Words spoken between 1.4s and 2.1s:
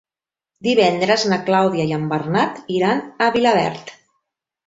Clàudia i en